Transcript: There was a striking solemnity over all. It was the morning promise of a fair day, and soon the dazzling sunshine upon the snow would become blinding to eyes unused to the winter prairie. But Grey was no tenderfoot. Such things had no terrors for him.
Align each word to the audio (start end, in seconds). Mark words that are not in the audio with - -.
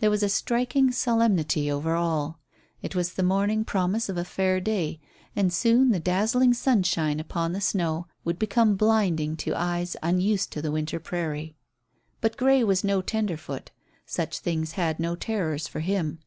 There 0.00 0.10
was 0.10 0.24
a 0.24 0.28
striking 0.28 0.90
solemnity 0.90 1.70
over 1.70 1.94
all. 1.94 2.40
It 2.82 2.96
was 2.96 3.12
the 3.14 3.22
morning 3.22 3.64
promise 3.64 4.08
of 4.08 4.16
a 4.16 4.24
fair 4.24 4.60
day, 4.60 4.98
and 5.36 5.52
soon 5.52 5.90
the 5.92 6.00
dazzling 6.00 6.52
sunshine 6.52 7.20
upon 7.20 7.52
the 7.52 7.60
snow 7.60 8.08
would 8.24 8.40
become 8.40 8.74
blinding 8.74 9.36
to 9.36 9.54
eyes 9.54 9.94
unused 10.02 10.50
to 10.54 10.62
the 10.62 10.72
winter 10.72 10.98
prairie. 10.98 11.54
But 12.20 12.36
Grey 12.36 12.64
was 12.64 12.82
no 12.82 13.02
tenderfoot. 13.02 13.70
Such 14.04 14.40
things 14.40 14.72
had 14.72 14.98
no 14.98 15.14
terrors 15.14 15.68
for 15.68 15.78
him. 15.78 16.18